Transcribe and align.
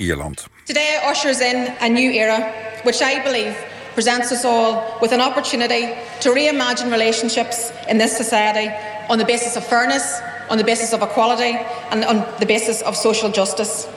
Noord-Ierland. 0.00 0.48
Today 0.66 1.00
ushers 1.04 1.40
in 1.40 1.76
a 1.80 1.88
new 1.88 2.10
era, 2.10 2.52
which 2.84 3.02
I 3.02 3.22
believe 3.22 3.56
presents 3.94 4.32
us 4.32 4.44
all 4.44 4.98
with 5.00 5.12
an 5.12 5.20
opportunity 5.20 5.94
to 6.20 6.30
reimagine 6.30 6.90
relationships 6.90 7.72
in 7.88 7.98
this 7.98 8.16
society 8.16 8.72
on 9.08 9.18
the 9.18 9.24
basis 9.24 9.56
of 9.56 9.64
fairness, 9.64 10.20
on 10.48 10.58
the 10.58 10.64
basis 10.64 10.92
of 10.92 11.02
equality, 11.02 11.58
and 11.90 12.04
on 12.04 12.24
the 12.38 12.46
basis 12.46 12.82
of 12.82 12.96
social 12.96 13.30
justice. 13.30 13.88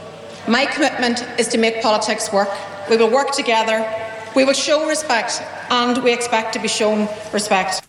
My 0.47 0.65
commitment 0.65 1.25
is 1.39 1.47
to 1.49 1.57
make 1.57 1.81
politics 1.81 2.31
work. 2.33 2.49
We 2.89 2.97
will 2.97 3.09
work 3.09 3.31
together. 3.31 3.87
We 4.35 4.43
will 4.45 4.53
show 4.53 4.87
respect, 4.87 5.41
and 5.69 6.03
we 6.03 6.11
expect 6.11 6.53
to 6.53 6.59
be 6.59 6.67
shown 6.67 7.07
respect. 7.31 7.81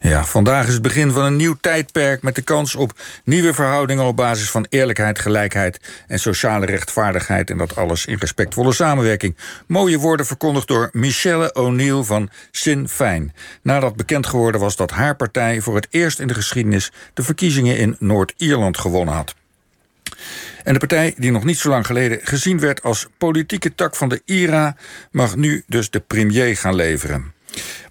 Ja, 0.00 0.24
vandaag 0.24 0.66
is 0.66 0.72
het 0.72 0.82
begin 0.82 1.10
van 1.10 1.24
een 1.24 1.36
nieuw 1.36 1.56
tijdperk 1.60 2.22
met 2.22 2.34
de 2.34 2.42
kans 2.42 2.74
op 2.74 2.92
nieuwe 3.24 3.54
verhoudingen 3.54 4.04
op 4.04 4.16
basis 4.16 4.50
van 4.50 4.66
eerlijkheid, 4.68 5.18
gelijkheid 5.18 5.80
en 6.06 6.18
sociale 6.18 6.66
rechtvaardigheid 6.66 7.50
en 7.50 7.58
dat 7.58 7.76
alles 7.76 8.06
in 8.06 8.16
respectvolle 8.18 8.72
samenwerking. 8.72 9.36
Mooie 9.66 9.98
woorden 9.98 10.26
verkondigd 10.26 10.68
door 10.68 10.88
Michelle 10.92 11.54
O'Neill 11.54 12.02
van 12.02 12.30
Sinn 12.50 12.88
Féin. 12.88 13.32
Nadat 13.62 13.96
bekend 13.96 14.26
geworden 14.26 14.60
was 14.60 14.76
dat 14.76 14.90
haar 14.90 15.16
partij 15.16 15.60
voor 15.60 15.74
het 15.74 15.86
eerst 15.90 16.18
in 16.18 16.26
de 16.26 16.34
geschiedenis 16.34 16.92
de 17.14 17.22
verkiezingen 17.22 17.76
in 17.76 17.96
Noord-Ierland 17.98 18.78
gewonnen 18.78 19.14
had. 19.14 19.34
En 20.64 20.72
de 20.72 20.78
partij, 20.78 21.14
die 21.16 21.30
nog 21.30 21.44
niet 21.44 21.58
zo 21.58 21.68
lang 21.68 21.86
geleden 21.86 22.18
gezien 22.22 22.60
werd 22.60 22.82
als 22.82 23.06
politieke 23.18 23.74
tak 23.74 23.96
van 23.96 24.08
de 24.08 24.22
IRA, 24.24 24.76
mag 25.10 25.36
nu 25.36 25.62
dus 25.66 25.90
de 25.90 26.00
premier 26.00 26.56
gaan 26.56 26.74
leveren. 26.74 27.32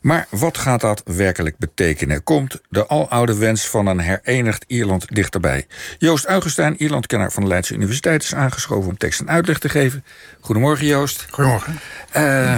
Maar 0.04 0.28
wat 0.30 0.58
gaat 0.58 0.82
dat 0.82 1.02
werkelijk 1.06 1.58
betekenen? 1.58 2.24
Komt 2.24 2.62
de 2.70 2.88
aloude 2.88 3.38
wens 3.38 3.68
van 3.68 3.88
een 3.88 4.00
herenigd 4.00 4.64
Ierland 4.68 5.06
dichterbij? 5.16 5.68
Joost 5.98 6.26
Augustijn, 6.26 6.82
Ierlandkenner 6.82 7.32
van 7.32 7.44
de 7.44 7.50
Leidse 7.50 7.74
Universiteit... 7.74 8.24
is 8.24 8.36
aangeschoven 8.36 8.90
om 8.90 8.98
tekst 8.98 9.20
en 9.20 9.30
uitleg 9.30 9.60
te 9.60 9.70
geven. 9.70 10.04
Goedemorgen, 10.40 10.86
Joost. 10.86 11.26
Goedemorgen. 11.30 11.80
Uh, 12.18 12.56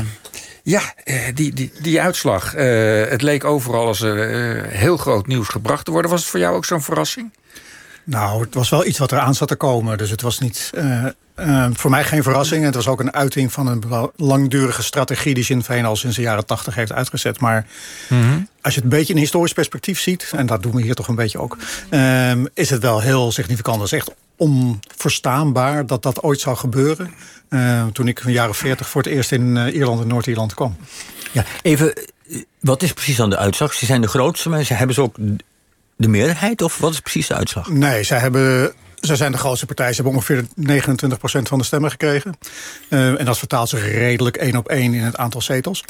ja, 0.63 0.81
eh, 1.03 1.15
die, 1.33 1.53
die, 1.53 1.71
die 1.81 2.01
uitslag. 2.01 2.55
Uh, 2.55 2.61
het 3.09 3.21
leek 3.21 3.43
overal 3.43 3.87
als 3.87 4.01
uh, 4.01 4.63
heel 4.63 4.97
groot 4.97 5.27
nieuws 5.27 5.47
gebracht 5.47 5.85
te 5.85 5.91
worden. 5.91 6.11
Was 6.11 6.21
het 6.21 6.29
voor 6.29 6.39
jou 6.39 6.55
ook 6.55 6.65
zo'n 6.65 6.81
verrassing? 6.81 7.31
Nou, 8.05 8.41
het 8.41 8.53
was 8.53 8.69
wel 8.69 8.85
iets 8.85 8.97
wat 8.97 9.11
eraan 9.11 9.35
zat 9.35 9.47
te 9.47 9.55
komen. 9.55 9.97
Dus 9.97 10.09
het 10.09 10.21
was 10.21 10.39
niet, 10.39 10.69
uh, 10.75 11.05
uh, 11.39 11.67
voor 11.73 11.89
mij 11.89 12.03
geen 12.03 12.23
verrassing. 12.23 12.63
Het 12.63 12.75
was 12.75 12.87
ook 12.87 12.99
een 12.99 13.13
uiting 13.13 13.51
van 13.51 13.67
een 13.67 13.83
langdurige 14.15 14.83
strategie... 14.83 15.33
die 15.33 15.43
Sinn 15.43 15.63
Féin 15.63 15.85
al 15.85 15.95
sinds 15.95 16.15
de 16.15 16.21
jaren 16.21 16.45
tachtig 16.45 16.75
heeft 16.75 16.91
uitgezet. 16.91 17.39
Maar 17.39 17.65
mm 18.09 18.21
-hmm. 18.21 18.47
als 18.61 18.73
je 18.73 18.81
het 18.81 18.91
een 18.91 18.97
beetje 18.97 19.13
in 19.13 19.19
historisch 19.19 19.53
perspectief 19.53 19.99
ziet... 19.99 20.31
en 20.35 20.45
dat 20.45 20.63
doen 20.63 20.75
we 20.75 20.81
hier 20.81 20.95
toch 20.95 21.07
een 21.07 21.15
beetje 21.15 21.39
ook... 21.39 21.57
Uh, 21.89 22.31
is 22.53 22.69
het 22.69 22.81
wel 22.81 22.99
heel 22.99 23.31
significant. 23.31 23.81
Het 23.81 23.91
is 23.91 23.97
echt 23.97 24.11
onverstaanbaar 24.37 25.85
dat 25.85 26.03
dat 26.03 26.23
ooit 26.23 26.39
zou 26.39 26.55
gebeuren... 26.55 27.13
toen 27.91 28.07
ik 28.07 28.19
in 28.19 28.25
de 28.25 28.31
jaren 28.31 28.55
40 28.55 28.89
voor 28.89 29.01
het 29.01 29.11
eerst 29.11 29.31
in 29.31 29.57
Ierland 29.57 30.01
en 30.01 30.07
Noord-Ierland 30.07 30.53
kwam. 30.53 30.75
Ja, 31.31 31.45
even, 31.61 31.93
wat 32.59 32.83
is 32.83 32.93
precies 32.93 33.21
aan 33.21 33.29
de 33.29 33.37
uitslag? 33.37 33.73
Ze 33.73 33.85
zijn 33.85 34.01
de 34.01 34.07
grootste, 34.07 34.49
maar 34.49 34.63
ze 34.63 34.73
hebben 34.73 34.95
ze 34.95 35.01
ook 35.01 35.15
de 35.95 36.07
meerderheid? 36.07 36.61
Of 36.61 36.77
wat 36.77 36.93
is 36.93 36.99
precies 36.99 37.27
de 37.27 37.35
uitslag? 37.35 37.69
Nee, 37.69 38.03
zij 38.03 38.19
hebben 38.19 38.73
zij 39.05 39.15
zijn 39.15 39.31
de 39.31 39.37
grootste 39.37 39.65
partij. 39.65 39.93
Ze 39.93 40.01
hebben 40.01 40.13
ongeveer 40.13 40.43
29% 40.43 41.41
van 41.41 41.57
de 41.57 41.63
stemmen 41.63 41.91
gekregen. 41.91 42.37
Uh, 42.89 43.19
en 43.19 43.25
dat 43.25 43.37
vertaalt 43.37 43.69
zich 43.69 43.91
redelijk 43.91 44.37
één 44.37 44.55
op 44.55 44.67
één 44.67 44.93
in 44.93 45.03
het 45.03 45.17
aantal 45.17 45.41
zetels. 45.41 45.83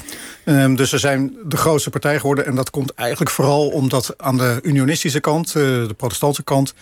Uh, 0.46 0.76
dus 0.76 0.90
ze 0.90 0.98
zijn 0.98 1.34
de 1.46 1.58
grootste 1.58 1.90
partij 1.90 2.20
geworden. 2.20 2.46
En 2.46 2.56
dat 2.56 2.70
komt 2.70 2.94
eigenlijk 2.94 3.32
vooral 3.32 3.68
omdat 3.70 4.14
aan 4.18 4.38
de 4.38 4.60
unionistische 4.64 5.20
kant... 5.20 5.48
Uh, 5.48 5.54
de 5.88 5.96
protestantse 5.98 6.44
kant 6.44 6.74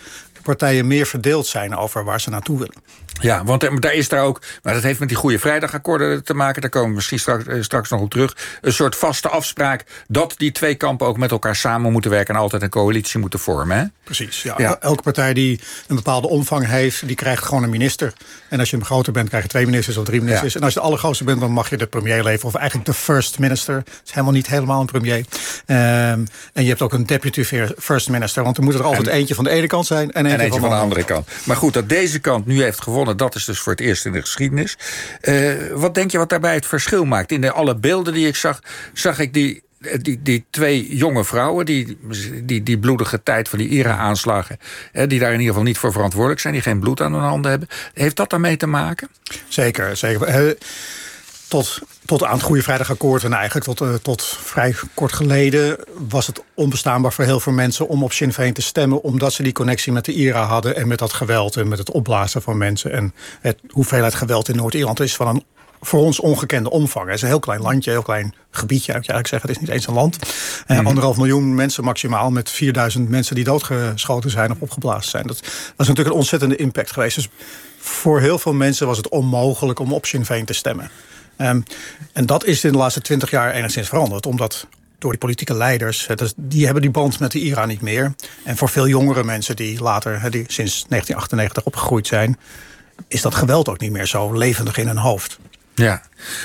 partijen 0.44 0.86
meer 0.86 1.06
verdeeld 1.06 1.46
zijn 1.46 1.76
over 1.76 2.04
waar 2.04 2.20
ze 2.20 2.30
naartoe 2.30 2.58
willen. 2.58 2.74
Ja, 3.20 3.44
want 3.44 3.82
daar 3.82 3.94
is 3.94 4.08
daar 4.08 4.22
ook, 4.22 4.40
maar 4.62 4.74
dat 4.74 4.82
heeft 4.82 4.98
met 4.98 5.08
die 5.08 5.16
Goede 5.16 5.38
Vrijdagakkoorden 5.38 6.24
te 6.24 6.34
maken. 6.34 6.60
Daar 6.60 6.70
komen 6.70 6.88
we 6.88 6.94
misschien 6.94 7.18
straks, 7.18 7.46
eh, 7.46 7.62
straks 7.62 7.90
nog 7.90 8.00
op 8.00 8.10
terug. 8.10 8.36
Een 8.60 8.72
soort 8.72 8.96
vaste 8.96 9.28
afspraak 9.28 9.84
dat 10.08 10.34
die 10.36 10.52
twee 10.52 10.74
kampen 10.74 11.06
ook 11.06 11.18
met 11.18 11.30
elkaar 11.30 11.56
samen 11.56 11.92
moeten 11.92 12.10
werken 12.10 12.34
en 12.34 12.40
altijd 12.40 12.62
een 12.62 12.68
coalitie 12.68 13.20
moeten 13.20 13.38
vormen. 13.38 13.76
Hè? 13.76 13.84
Precies, 14.04 14.42
ja. 14.42 14.78
Elke 14.80 15.02
partij 15.02 15.34
die 15.34 15.60
een 15.86 15.96
bepaalde 15.96 16.28
omvang 16.28 16.66
heeft, 16.66 17.06
die 17.06 17.16
krijgt 17.16 17.44
gewoon 17.44 17.62
een 17.62 17.70
minister. 17.70 18.12
En 18.48 18.58
als 18.58 18.70
je 18.70 18.76
een 18.76 18.84
groter 18.84 19.12
bent, 19.12 19.28
krijg 19.28 19.42
je 19.42 19.48
twee 19.48 19.64
ministers 19.64 19.96
of 19.96 20.04
drie 20.04 20.22
ministers. 20.22 20.54
En 20.54 20.62
als 20.62 20.72
je 20.72 20.78
de 20.78 20.84
allergrootste 20.86 21.24
bent, 21.24 21.40
dan 21.40 21.50
mag 21.50 21.70
je 21.70 21.76
de 21.76 21.86
premier 21.86 22.22
leveren. 22.22 22.48
Of 22.48 22.54
eigenlijk 22.54 22.86
de 22.86 22.94
first 22.94 23.38
minister. 23.38 23.74
Het 23.74 24.00
is 24.04 24.10
helemaal 24.10 24.32
niet 24.32 24.46
helemaal 24.46 24.80
een 24.80 24.86
premier. 24.86 25.16
Um, 25.16 25.26
en 25.66 26.62
je 26.62 26.68
hebt 26.68 26.82
ook 26.82 26.92
een 26.92 27.06
deputy 27.06 27.44
first 27.78 28.08
minister. 28.08 28.42
Want 28.44 28.56
er 28.56 28.62
moet 28.62 28.74
er 28.74 28.82
altijd 28.82 29.06
eentje 29.06 29.34
van 29.34 29.44
de 29.44 29.50
ene 29.50 29.66
kant 29.66 29.86
zijn 29.86 30.12
en 30.12 30.26
eentje, 30.26 30.33
van, 30.40 30.60
van, 30.60 30.68
de 30.68 30.74
andere 30.74 31.04
kant. 31.04 31.28
Maar 31.44 31.56
goed, 31.56 31.72
dat 31.72 31.88
deze 31.88 32.18
kant 32.18 32.46
nu 32.46 32.62
heeft 32.62 32.82
gewonnen, 32.82 33.16
dat 33.16 33.34
is 33.34 33.44
dus 33.44 33.58
voor 33.58 33.72
het 33.72 33.80
eerst 33.80 34.06
in 34.06 34.12
de 34.12 34.20
geschiedenis. 34.20 34.76
Uh, 35.22 35.52
wat 35.72 35.94
denk 35.94 36.10
je 36.10 36.18
wat 36.18 36.28
daarbij 36.28 36.54
het 36.54 36.66
verschil 36.66 37.04
maakt? 37.04 37.32
In 37.32 37.40
de 37.40 37.52
alle 37.52 37.76
beelden 37.76 38.12
die 38.12 38.26
ik 38.26 38.36
zag, 38.36 38.60
zag 38.92 39.18
ik 39.18 39.32
die 39.32 39.62
die, 40.00 40.20
die 40.22 40.44
twee 40.50 40.96
jonge 40.96 41.24
vrouwen, 41.24 41.66
die, 41.66 41.98
die, 42.42 42.62
die 42.62 42.78
bloedige 42.78 43.22
tijd 43.22 43.48
van 43.48 43.58
die 43.58 43.68
IRA-aanslagen... 43.68 44.58
die 44.92 45.18
daar 45.18 45.32
in 45.32 45.38
ieder 45.38 45.46
geval 45.46 45.62
niet 45.62 45.78
voor 45.78 45.92
verantwoordelijk 45.92 46.40
zijn... 46.40 46.52
die 46.52 46.62
geen 46.62 46.80
bloed 46.80 47.00
aan 47.00 47.12
hun 47.12 47.22
handen 47.22 47.50
hebben. 47.50 47.68
Heeft 47.94 48.16
dat 48.16 48.30
daarmee 48.30 48.56
te 48.56 48.66
maken? 48.66 49.08
Zeker, 49.48 49.96
zeker. 49.96 50.56
Tot, 51.54 51.78
tot 52.04 52.24
aan 52.24 52.34
het 52.34 52.42
Goede 52.42 52.62
Vrijdagakkoord 52.62 53.24
en 53.24 53.32
eigenlijk 53.32 53.66
tot, 53.66 53.80
uh, 53.80 53.94
tot 53.94 54.22
vrij 54.22 54.74
kort 54.94 55.12
geleden... 55.12 55.76
was 56.08 56.26
het 56.26 56.42
onbestaanbaar 56.54 57.12
voor 57.12 57.24
heel 57.24 57.40
veel 57.40 57.52
mensen 57.52 57.88
om 57.88 58.02
op 58.02 58.12
Sinn 58.12 58.32
Féin 58.32 58.52
te 58.52 58.62
stemmen... 58.62 59.02
omdat 59.02 59.32
ze 59.32 59.42
die 59.42 59.52
connectie 59.52 59.92
met 59.92 60.04
de 60.04 60.12
IRA 60.12 60.44
hadden 60.44 60.76
en 60.76 60.88
met 60.88 60.98
dat 60.98 61.12
geweld... 61.12 61.56
en 61.56 61.68
met 61.68 61.78
het 61.78 61.90
opblazen 61.90 62.42
van 62.42 62.58
mensen. 62.58 62.92
En 62.92 63.14
het 63.40 63.58
hoeveelheid 63.70 64.14
geweld 64.14 64.48
in 64.48 64.56
Noord-Ierland 64.56 65.00
is 65.00 65.16
van 65.16 65.26
een 65.26 65.44
voor 65.80 66.00
ons 66.00 66.20
ongekende 66.20 66.70
omvang. 66.70 67.06
Het 67.06 67.14
is 67.14 67.22
een 67.22 67.28
heel 67.28 67.38
klein 67.38 67.60
landje, 67.60 67.90
heel 67.90 68.02
klein 68.02 68.34
gebiedje. 68.50 68.92
Ik 68.92 68.94
eigenlijk 68.94 69.28
zeggen, 69.28 69.48
het 69.48 69.58
is 69.58 69.66
niet 69.66 69.74
eens 69.74 69.86
een 69.86 69.94
land. 69.94 70.18
Mm. 70.66 70.86
Anderhalf 70.86 71.16
miljoen 71.16 71.54
mensen 71.54 71.84
maximaal 71.84 72.30
met 72.30 72.50
4000 72.50 73.08
mensen 73.08 73.34
die 73.34 73.44
doodgeschoten 73.44 74.30
zijn 74.30 74.50
of 74.50 74.60
opgeblazen 74.60 75.10
zijn. 75.10 75.26
Dat 75.26 75.40
was 75.76 75.86
natuurlijk 75.88 76.08
een 76.08 76.20
ontzettende 76.20 76.56
impact 76.56 76.92
geweest. 76.92 77.16
Dus 77.16 77.28
voor 77.78 78.20
heel 78.20 78.38
veel 78.38 78.52
mensen 78.52 78.86
was 78.86 78.96
het 78.96 79.08
onmogelijk 79.08 79.78
om 79.78 79.92
op 79.92 80.06
Sinn 80.06 80.24
Féin 80.24 80.44
te 80.44 80.52
stemmen. 80.52 80.90
Um, 81.38 81.62
en 82.12 82.26
dat 82.26 82.44
is 82.44 82.64
in 82.64 82.72
de 82.72 82.78
laatste 82.78 83.00
twintig 83.00 83.30
jaar 83.30 83.52
enigszins 83.52 83.88
veranderd. 83.88 84.26
Omdat 84.26 84.66
door 84.98 85.12
die 85.12 85.22
politieke 85.22 85.54
leiders. 85.54 86.08
Die 86.36 86.64
hebben 86.64 86.82
die 86.82 86.90
band 86.90 87.20
met 87.20 87.32
de 87.32 87.40
IRA 87.40 87.66
niet 87.66 87.80
meer. 87.80 88.14
En 88.44 88.56
voor 88.56 88.68
veel 88.68 88.88
jongere 88.88 89.24
mensen 89.24 89.56
die 89.56 89.82
later, 89.82 90.30
die 90.30 90.44
sinds 90.46 90.84
1998 90.88 91.64
opgegroeid 91.64 92.06
zijn... 92.06 92.38
is 93.08 93.22
dat 93.22 93.34
geweld 93.34 93.68
ook 93.68 93.80
niet 93.80 93.92
meer 93.92 94.06
zo 94.06 94.32
levendig 94.32 94.76
in 94.76 94.86
hun 94.86 94.96
hoofd. 94.96 95.38
Ja, 95.74 96.02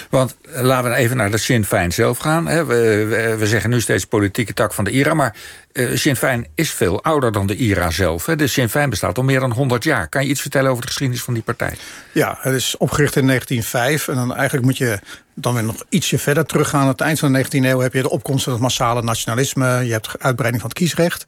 want 0.09 0.35
laten 0.43 0.91
we 0.91 0.95
even 0.95 1.17
naar 1.17 1.31
de 1.31 1.37
Sinn 1.37 1.65
Féin 1.65 1.91
zelf 1.91 2.17
gaan. 2.17 2.45
We, 2.45 2.65
we, 2.65 3.35
we, 3.37 3.47
zeggen 3.47 3.69
nu 3.69 3.81
steeds 3.81 4.05
politieke 4.05 4.53
tak 4.53 4.73
van 4.73 4.83
de 4.83 4.91
IRA... 4.91 5.13
maar 5.13 5.35
uh, 5.73 5.95
Sinn 5.95 6.15
Féin 6.15 6.47
is 6.55 6.71
veel 6.71 7.03
ouder 7.03 7.31
dan 7.31 7.47
de 7.47 7.55
IRA 7.55 7.89
zelf. 7.89 8.23
De 8.23 8.47
Sinn 8.47 8.69
Féin 8.69 8.89
bestaat 8.89 9.17
al 9.17 9.23
meer 9.23 9.39
dan 9.39 9.51
100 9.51 9.83
jaar. 9.83 10.07
Kan 10.07 10.23
je 10.23 10.29
iets 10.29 10.41
vertellen 10.41 10.69
over 10.69 10.81
de 10.81 10.87
geschiedenis 10.87 11.23
van 11.23 11.33
die 11.33 11.43
partij? 11.43 11.73
Ja, 12.11 12.37
het 12.41 12.53
is 12.53 12.77
opgericht 12.77 13.15
in 13.15 13.27
1905. 13.27 14.07
En 14.07 14.15
dan 14.15 14.35
eigenlijk 14.35 14.65
moet 14.65 14.77
je 14.77 14.99
dan 15.33 15.53
weer 15.53 15.63
nog 15.63 15.83
ietsje 15.89 16.17
verder 16.17 16.45
teruggaan. 16.45 16.81
Aan 16.81 16.87
het 16.87 17.01
eind 17.01 17.19
van 17.19 17.33
de 17.33 17.45
19e 17.45 17.49
eeuw 17.49 17.79
heb 17.79 17.93
je 17.93 18.01
de 18.01 18.09
opkomst 18.09 18.43
van 18.43 18.53
het 18.53 18.61
massale 18.61 19.01
nationalisme. 19.01 19.85
Je 19.85 19.91
hebt 19.91 20.19
uitbreiding 20.19 20.61
van 20.61 20.69
het 20.69 20.79
kiesrecht. 20.79 21.25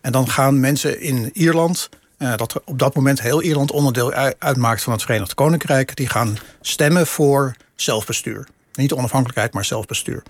En 0.00 0.12
dan 0.12 0.30
gaan 0.30 0.60
mensen 0.60 1.00
in 1.00 1.30
Ierland... 1.32 1.88
Uh, 2.18 2.36
dat 2.36 2.60
op 2.64 2.78
dat 2.78 2.94
moment 2.94 3.20
heel 3.20 3.42
Ierland 3.42 3.72
onderdeel 3.72 4.12
uitmaakt 4.38 4.82
van 4.82 4.92
het 4.92 5.02
Verenigd 5.02 5.34
Koninkrijk. 5.34 5.96
Die 5.96 6.08
gaan 6.08 6.38
stemmen 6.60 7.06
voor 7.06 7.54
zelfbestuur. 7.74 8.48
Niet 8.72 8.92
onafhankelijkheid, 8.92 9.52
maar 9.52 9.64
zelfbestuur. 9.64 10.22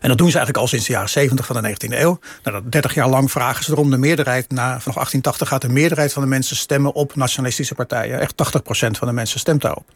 En 0.00 0.08
dat 0.08 0.18
doen 0.18 0.30
ze 0.30 0.36
eigenlijk 0.36 0.56
al 0.56 0.66
sinds 0.66 0.86
de 0.86 0.92
jaren 0.92 1.08
70 1.08 1.46
van 1.46 1.62
de 1.62 1.70
19e 1.70 1.98
eeuw. 1.98 2.18
Nou, 2.42 2.62
30 2.68 2.94
jaar 2.94 3.08
lang 3.08 3.30
vragen 3.30 3.64
ze 3.64 3.72
erom 3.72 3.90
de 3.90 3.98
meerderheid. 3.98 4.50
Na, 4.50 4.62
vanaf 4.62 4.94
1880 4.94 5.48
gaat 5.48 5.60
de 5.60 5.68
meerderheid 5.68 6.12
van 6.12 6.22
de 6.22 6.28
mensen 6.28 6.56
stemmen 6.56 6.92
op 6.92 7.14
nationalistische 7.14 7.74
partijen. 7.74 8.20
Echt 8.20 8.32
80% 8.32 8.90
van 8.90 9.08
de 9.08 9.14
mensen 9.14 9.40
stemt 9.40 9.62
daarop. 9.62 9.86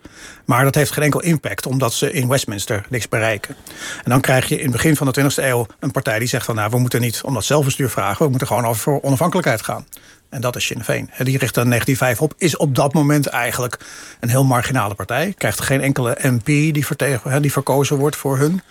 Maar 0.45 0.65
dat 0.65 0.75
heeft 0.75 0.91
geen 0.91 1.05
enkel 1.05 1.21
impact, 1.21 1.67
omdat 1.67 1.93
ze 1.93 2.13
in 2.13 2.29
Westminster 2.29 2.87
niks 2.89 3.09
bereiken. 3.09 3.57
En 4.05 4.11
dan 4.11 4.21
krijg 4.21 4.49
je 4.49 4.57
in 4.57 4.63
het 4.63 4.73
begin 4.73 4.97
van 4.97 5.13
de 5.13 5.21
20e 5.21 5.45
eeuw 5.45 5.67
een 5.79 5.91
partij 5.91 6.19
die 6.19 6.29
zegt 6.29 6.45
van... 6.45 6.55
nou, 6.55 6.71
we 6.71 6.79
moeten 6.79 7.01
niet 7.01 7.21
om 7.25 7.35
dat 7.35 7.45
zelfbestuur 7.45 7.91
vragen, 7.91 8.25
we 8.25 8.31
moeten 8.31 8.49
gewoon 8.49 8.67
over 8.67 9.03
onafhankelijkheid 9.03 9.63
gaan. 9.63 9.87
En 10.31 10.41
dat 10.41 10.57
is 10.57 10.65
Sinn 10.65 10.85
Féin. 10.85 11.11
Die 11.19 11.39
richt 11.39 11.55
dan 11.55 11.69
1905 11.69 12.21
op. 12.21 12.35
Is 12.37 12.57
op 12.57 12.75
dat 12.75 12.93
moment 12.93 13.27
eigenlijk 13.27 13.79
een 14.21 14.29
heel 14.29 14.45
marginale 14.45 14.95
partij. 14.95 15.35
Krijgt 15.39 15.61
geen 15.61 15.81
enkele 15.81 16.17
MP 16.23 16.45
die, 16.47 16.87
vertegen, 16.87 17.43
die 17.43 17.53
verkozen 17.53 17.97
wordt 17.97 18.17
voor 18.17 18.39
hun. 18.39 18.63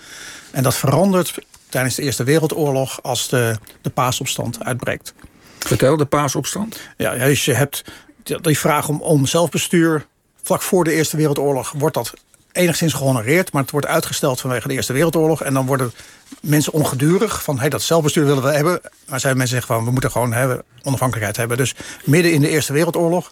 En 0.52 0.64
dat 0.64 0.76
verandert 0.76 1.36
tijdens 1.70 1.96
de 1.96 2.02
Eerste 2.02 2.24
Wereldoorlog 2.24 3.04
als 3.04 3.28
de, 3.28 3.58
de 3.82 3.90
paasopstand 3.90 4.64
uitbreekt. 4.64 5.14
Vertel, 5.60 5.98
de 5.98 6.06
paasopstand? 6.06 6.80
Ja, 6.98 7.16
dus 7.16 7.46
je 7.46 7.54
hebt 7.54 7.84
die 8.24 8.60
vraag 8.60 8.88
om, 8.88 9.02
om 9.02 9.26
zelfbestuur. 9.26 10.06
Vlak 10.44 10.62
voor 10.62 10.84
de 10.84 10.94
Eerste 10.94 11.18
Wereldoorlog 11.18 11.74
wordt 11.78 11.96
dat 11.96 12.14
enigszins 12.52 12.94
gehonoreerd... 12.94 13.52
maar 13.52 13.62
het 13.62 13.72
wordt 13.72 13.88
uitgesteld 13.88 14.42
vanwege 14.42 14.68
de 14.68 14.74
Eerste 14.74 14.94
Wereldoorlog. 14.94 15.44
En 15.44 15.54
dan 15.54 15.66
worden 15.66 15.94
mensen 16.42 16.74
ongedurig 16.74 17.44
van 17.44 17.60
hey, 17.60 17.70
dat 17.70 17.82
zelfbestuur 17.82 18.26
willen 18.26 18.44
we 18.44 18.52
hebben. 18.52 18.82
Maar 19.08 19.20
zijn 19.20 19.38
mensen 19.38 19.56
zeggen 19.56 19.76
van 19.76 19.86
we 19.86 19.92
moeten 19.92 20.12
gewoon 20.12 20.34
hebben, 20.34 20.64
onafhankelijkheid 20.84 21.38
hebben. 21.38 21.58
Dus 21.58 21.76
midden 22.04 22.34
in 22.34 22.42
de 22.42 22.50
Eerste 22.50 22.74
Wereldoorlog 22.74 23.32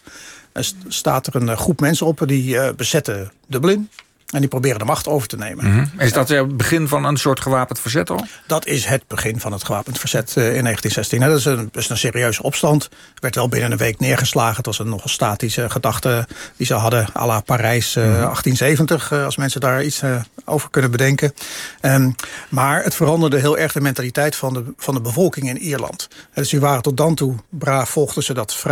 staat 0.88 1.27
er 1.27 1.35
een 1.35 1.57
groep 1.57 1.79
mensen 1.79 2.05
op 2.05 2.23
die 2.25 2.73
bezetten 2.73 3.31
Dublin. 3.47 3.89
En 4.27 4.39
die 4.39 4.50
proberen 4.50 4.79
de 4.79 4.85
macht 4.85 5.07
over 5.07 5.27
te 5.27 5.38
nemen. 5.38 5.74
Mhm. 5.74 6.01
Is 6.01 6.13
dat 6.13 6.29
het 6.29 6.57
begin 6.57 6.88
van 6.88 7.03
een 7.03 7.18
soort 7.18 7.39
gewapend 7.39 7.79
verzet 7.79 8.09
al? 8.09 8.25
Dat 8.47 8.65
is 8.65 8.85
het 8.85 9.03
begin 9.07 9.39
van 9.39 9.51
het 9.51 9.63
gewapend 9.63 10.00
verzet 10.00 10.27
in 10.35 10.63
1916. 10.63 11.19
Dat 11.19 11.38
is, 11.38 11.45
een, 11.45 11.69
dat 11.71 11.83
is 11.83 11.89
een 11.89 11.97
serieuze 11.97 12.44
opstand. 12.44 12.89
werd 13.19 13.35
wel 13.35 13.50
binnen 13.50 13.71
een 13.71 13.77
week 13.77 14.00
neergeslagen. 14.00 14.56
Het 14.56 14.65
was 14.65 14.79
een 14.79 14.89
nogal 14.89 15.09
statische 15.09 15.69
gedachte 15.69 16.27
die 16.57 16.65
ze 16.65 16.74
hadden 16.74 17.07
à 17.15 17.25
la 17.25 17.39
Parijs 17.39 17.94
1870. 17.94 19.12
Mhm. 19.12 19.24
als 19.24 19.38
mensen 19.38 19.62
daar 19.62 19.83
iets 19.83 20.01
over 20.45 20.69
kunnen 20.69 20.91
bedenken. 20.91 21.33
Um, 21.81 22.15
maar 22.50 22.83
het 22.83 22.95
veranderde 22.95 23.39
heel 23.39 23.57
erg 23.57 23.74
de 23.74 23.81
mentaliteit 23.81 24.35
van 24.35 24.53
de, 24.53 24.63
van 24.77 24.94
de 24.94 25.01
bevolking 25.01 25.50
in 25.50 25.57
Ierland. 25.57 26.07
Dus 26.33 26.50
die 26.50 26.59
waren 26.59 26.81
tot 26.81 26.97
dan 26.97 27.15
toe 27.15 27.35
braaf, 27.50 27.89
volgden 27.89 28.24
ze 28.24 28.33
dat 28.33 28.63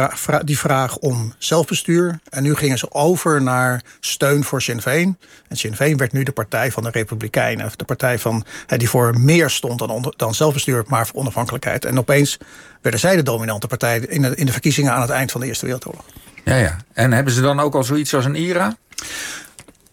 die 0.44 0.58
vraag 0.58 0.98
om 0.98 1.34
zelfbestuur. 1.38 2.20
En 2.30 2.44
nu 2.44 2.56
gingen 2.56 2.78
ze 2.78 2.92
over 2.92 3.42
naar 3.42 3.82
steun 4.00 4.44
voor 4.44 4.62
Sinn 4.62 4.82
Féin. 4.82 5.18
En 5.48 5.58
Sinn 5.58 5.76
Féin 5.76 5.98
werd 5.98 6.12
nu 6.12 6.24
de 6.24 6.32
partij 6.32 6.72
van 6.72 6.84
de 6.84 6.90
Republikeinen. 6.90 7.72
De 7.76 7.86
partij 7.86 8.20
van, 8.20 8.46
die 8.78 8.90
voor 8.90 9.20
meer 9.20 9.50
stond 9.50 9.80
dan, 9.80 10.14
dan 10.18 10.34
zelfbestuur, 10.34 10.84
maar 10.88 11.08
voor 11.08 11.20
onafhankelijkheid. 11.20 11.86
En 11.86 11.98
opeens 11.98 12.38
werden 12.82 13.00
zij 13.00 13.16
de 13.16 13.24
dominante 13.24 13.68
partij 13.68 14.00
in 14.00 14.22
de, 14.22 14.36
in 14.36 14.46
de 14.46 14.52
verkiezingen 14.52 14.94
aan 14.94 15.02
het 15.02 15.10
eind 15.10 15.32
van 15.32 15.42
de 15.42 15.48
Eerste 15.48 15.66
Wereldoorlog. 15.66 16.06
Ja, 16.44 16.56
ja. 16.56 16.78
En 16.94 17.12
hebben 17.12 17.34
ze 17.34 17.42
dan 17.42 17.60
ook 17.60 17.76
al 17.76 17.84
zoiets 17.84 18.14
als 18.14 18.26
een 18.26 18.36
IRA? 18.36 18.78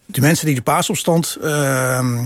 De 0.05 0.21
mensen 0.21 0.45
die 0.45 0.55
de 0.55 0.61
paasopstand 0.61 1.37
uh, 1.41 2.19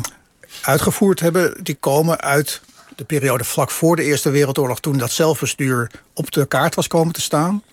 uitgevoerd 0.62 1.19
hebben, 1.19 1.63
die 1.63 1.75
komen 1.75 2.21
uit 2.21 2.62
de 2.95 3.03
periode 3.03 3.44
vlak 3.44 3.71
voor 3.71 3.95
de 3.95 4.03
Eerste 4.03 4.29
Wereldoorlog, 4.29 4.79
toen 4.79 4.97
dat 4.97 5.12
zelfbestuur 5.12 5.91
op 6.13 6.31
de 6.31 6.45
kaart 6.45 6.75
was 6.75 6.88
komen 6.88 7.13
te 7.13 7.21
staan 7.21 7.63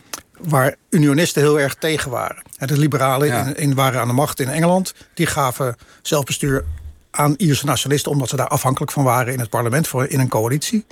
waar 0.41 0.75
unionisten 0.91 1.43
heel 1.43 1.61
erg 1.61 1.75
tegen 1.75 2.11
waren. 2.11 2.43
De 2.59 2.79
liberalen 2.79 3.29
in, 3.29 3.57
in, 3.57 3.75
waren 3.75 4.01
aan 4.01 4.09
de 4.09 4.15
macht 4.15 4.41
in 4.41 4.49
Engeland. 4.49 4.95
Die 5.15 5.27
gaven 5.27 5.77
zelfbestuur 6.03 6.65
aan 7.11 7.35
Ierse 7.37 7.67
nationalisten... 7.67 8.11
omdat 8.11 8.29
ze 8.29 8.37
daar 8.37 8.49
afhankelijk 8.49 8.93
van 8.93 9.05
waren 9.05 9.33
in 9.33 9.41
het 9.41 9.51
parlement 9.51 9.89
voor, 9.89 10.07
in 10.07 10.21
een 10.21 10.29
coalitie. 10.29 10.87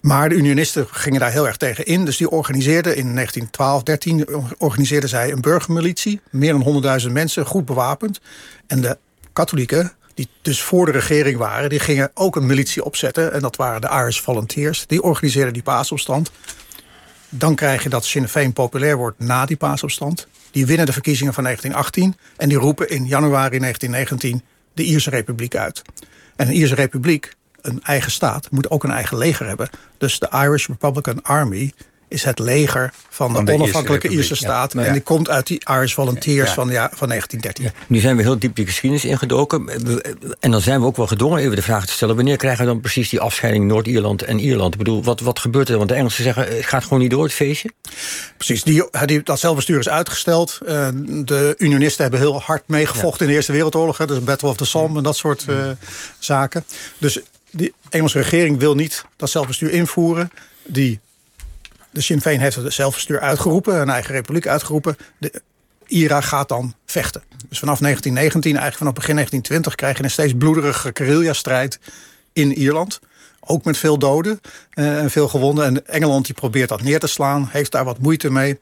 Maar 0.00 0.28
de 0.28 0.34
unionisten 0.34 0.86
gingen 0.90 1.20
daar 1.20 1.32
heel 1.32 1.46
erg 1.46 1.56
tegen 1.56 1.86
in. 1.86 2.04
Dus 2.04 2.16
die 2.16 2.30
organiseerden 2.30 2.96
in 2.96 3.14
1912, 3.14 3.82
13 3.82 4.26
organiseerden 4.58 5.08
zij 5.08 5.32
een 5.32 5.40
burgermilitie. 5.40 6.20
Meer 6.30 6.58
dan 6.58 7.00
100.000 7.06 7.12
mensen, 7.12 7.46
goed 7.46 7.64
bewapend. 7.64 8.20
En 8.66 8.80
de 8.80 8.98
katholieken, 9.32 9.92
die 10.14 10.28
dus 10.42 10.62
voor 10.62 10.86
de 10.86 10.92
regering 10.92 11.38
waren... 11.38 11.68
die 11.68 11.80
gingen 11.80 12.10
ook 12.14 12.36
een 12.36 12.46
militie 12.46 12.84
opzetten. 12.84 13.32
En 13.32 13.40
dat 13.40 13.56
waren 13.56 13.80
de 13.80 13.88
Irish 13.88 14.20
Volunteers. 14.20 14.86
Die 14.86 15.02
organiseerden 15.02 15.52
die 15.52 15.62
paasopstand. 15.62 16.30
Dan 17.32 17.54
krijg 17.54 17.82
je 17.82 17.88
dat 17.88 18.04
Sinn 18.04 18.28
Féin 18.28 18.52
populair 18.52 18.96
wordt 18.96 19.18
na 19.18 19.46
die 19.46 19.56
paasopstand. 19.56 20.26
Die 20.50 20.66
winnen 20.66 20.86
de 20.86 20.92
verkiezingen 20.92 21.34
van 21.34 21.44
1918 21.44 22.16
en 22.36 22.48
die 22.48 22.58
roepen 22.58 22.88
in 22.88 23.06
januari 23.06 23.58
1919 23.58 24.42
de 24.74 24.82
Ierse 24.82 25.10
Republiek 25.10 25.54
uit. 25.54 25.82
En 26.36 26.48
een 26.48 26.54
Ierse 26.54 26.74
Republiek, 26.74 27.34
een 27.60 27.82
eigen 27.82 28.10
staat, 28.10 28.50
moet 28.50 28.70
ook 28.70 28.84
een 28.84 28.90
eigen 28.90 29.18
leger 29.18 29.46
hebben. 29.46 29.70
Dus 29.98 30.18
de 30.18 30.28
Irish 30.32 30.66
Republican 30.66 31.22
Army 31.22 31.72
is 32.10 32.24
het 32.24 32.38
leger 32.38 32.92
van 33.08 33.44
de, 33.44 33.52
onafhankelijke 33.52 34.08
Ierse, 34.08 34.34
staat. 34.34 34.74
en 34.74 34.92
die 34.92 35.02
komt 35.02 35.28
uit 35.28 35.46
die 35.46 35.62
Irish 35.70 35.94
Volunteers 35.94 36.50
van, 36.50 36.68
ja, 36.68 36.90
van 36.94 37.08
1913. 37.08 37.84
Nu 37.86 37.98
zijn 37.98 38.16
we 38.16 38.22
heel 38.22 38.38
diep 38.38 38.56
die 38.56 38.66
geschiedenis 38.66 39.04
ingedoken. 39.04 39.68
En 40.40 40.50
dan 40.50 40.60
zijn 40.60 40.80
we 40.80 40.86
ook 40.86 40.96
wel 40.96 41.06
gedwongen 41.06 41.38
even 41.38 41.56
de 41.56 41.62
vraag 41.62 41.86
te 41.86 41.92
stellen... 41.92 42.16
wanneer 42.16 42.36
krijgen 42.36 42.64
we 42.64 42.70
dan 42.70 42.80
precies 42.80 43.08
die 43.08 43.20
afscheiding 43.20 43.64
Noord-Ierland 43.64 44.22
en 44.22 44.38
Ierland? 44.38 44.72
Ik 44.72 44.78
bedoel, 44.78 45.02
wat, 45.02 45.20
wat 45.20 45.38
gebeurt 45.38 45.68
er? 45.68 45.76
Want 45.76 45.88
de 45.88 45.94
Engelsen 45.94 46.24
zeggen, 46.24 46.56
het 46.56 46.66
gaat 46.66 46.82
gewoon 46.82 46.98
niet 46.98 47.10
door, 47.10 47.24
het 47.24 47.32
feestje. 47.32 47.70
Precies, 48.36 48.62
die, 48.62 48.84
die, 49.04 49.22
dat 49.22 49.40
zelfbestuur 49.40 49.78
is 49.78 49.88
uitgesteld. 49.88 50.58
Uh, 50.62 50.88
de 51.24 51.54
unionisten 51.58 52.02
hebben 52.02 52.20
heel 52.20 52.40
hard 52.40 52.62
meegevochten 52.66 53.20
in 53.20 53.26
de 53.26 53.34
Eerste 53.34 53.52
Wereldoorlog. 53.52 53.96
Dus 53.96 54.24
Battle 54.24 54.48
of 54.48 54.56
the 54.56 54.64
Somme 54.64 54.96
en 54.96 55.02
dat 55.02 55.16
soort 55.16 55.46
uh, 55.48 55.70
zaken. 56.18 56.64
Dus 56.98 57.20
de 57.50 57.72
Engelse 57.88 58.18
regering 58.18 58.58
wil 58.58 58.74
niet 58.74 59.04
dat 59.16 59.30
zelfbestuur 59.30 59.70
invoeren. 59.70 60.30
Die 60.66 61.00
de 61.90 62.00
Sinn 62.00 62.20
Féin 62.20 62.40
heeft 62.40 62.56
het 62.56 62.72
zelfbestuur 62.72 63.20
uitgeroepen, 63.20 63.80
een 63.80 63.90
eigen 63.90 64.14
republiek 64.14 64.46
uitgeroepen. 64.46 64.96
De 65.18 65.42
IRA 65.86 66.20
gaat 66.20 66.48
dan 66.48 66.74
vechten. 66.86 67.22
Dus 67.48 67.58
vanaf 67.58 67.78
1919, 67.78 68.50
eigenlijk 68.50 68.76
vanaf 68.76 68.94
begin 68.94 69.14
1920, 69.14 69.74
krijg 69.74 69.96
je 69.96 70.04
een 70.04 70.10
steeds 70.10 70.38
bloederige 70.38 70.90
guerrilla-strijd 70.94 71.78
in 72.32 72.52
Ierland. 72.52 73.00
Ook 73.40 73.64
met 73.64 73.76
veel 73.76 73.98
doden 73.98 74.40
eh, 74.70 74.98
en 74.98 75.10
veel 75.10 75.28
gewonden. 75.28 75.64
En 75.64 75.86
Engeland 75.86 76.24
die 76.24 76.34
probeert 76.34 76.68
dat 76.68 76.82
neer 76.82 77.00
te 77.00 77.06
slaan, 77.06 77.48
heeft 77.50 77.72
daar 77.72 77.84
wat 77.84 77.98
moeite 77.98 78.30
mee. 78.30 78.58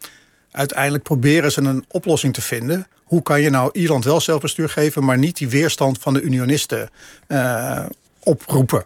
Uiteindelijk 0.51 1.05
proberen 1.05 1.53
ze 1.53 1.61
een 1.61 1.85
oplossing 1.89 2.35
te 2.35 2.43
vinden. 2.43 2.87
Hoe 3.05 3.23
kan 3.23 3.41
je 3.41 3.51
nou 3.51 3.71
Ierland 3.73 4.05
wel 4.05 4.21
zelfbestuur 4.21 4.69
geven, 4.69 5.05
maar 5.05 5.19
niet 5.19 5.37
die 5.37 5.49
weerstand 5.49 5.99
van 5.99 6.15
de 6.15 6.21
unionisten 6.21 6.91
uh, 7.29 7.85
oproepen? 8.29 8.85